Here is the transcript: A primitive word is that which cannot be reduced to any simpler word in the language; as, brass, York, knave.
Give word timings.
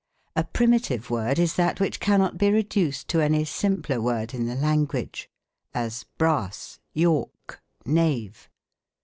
A 0.35 0.43
primitive 0.43 1.11
word 1.11 1.37
is 1.37 1.53
that 1.57 1.79
which 1.79 1.99
cannot 1.99 2.39
be 2.39 2.49
reduced 2.49 3.07
to 3.09 3.21
any 3.21 3.45
simpler 3.45 4.01
word 4.01 4.33
in 4.33 4.47
the 4.47 4.55
language; 4.55 5.29
as, 5.75 6.05
brass, 6.17 6.79
York, 6.91 7.61
knave. 7.85 8.49